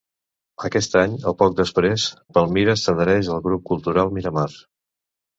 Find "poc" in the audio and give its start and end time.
1.41-1.51